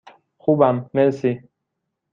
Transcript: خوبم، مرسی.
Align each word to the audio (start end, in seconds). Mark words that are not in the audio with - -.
خوبم، 0.37 0.89
مرسی. 0.93 1.47